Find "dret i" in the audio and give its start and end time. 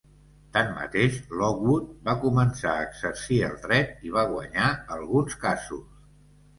3.69-4.17